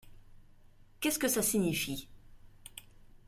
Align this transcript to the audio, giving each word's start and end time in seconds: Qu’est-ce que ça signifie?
Qu’est-ce 0.99 1.19
que 1.19 1.27
ça 1.27 1.43
signifie? 1.43 2.07